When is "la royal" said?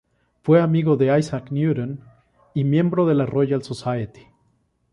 3.13-3.61